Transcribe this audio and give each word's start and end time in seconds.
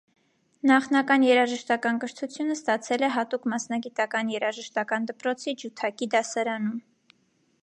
Նախնական 0.69 1.25
երաժշտական 1.27 1.99
կրթությունն 2.05 2.55
ստացել 2.55 3.07
է 3.09 3.11
հատուկ 3.19 3.47
մասնագիտական 3.55 4.35
երաժշտական 4.37 5.09
դպրոցի 5.13 5.59
ջութակի 5.65 6.13
դասարանում։ 6.17 6.87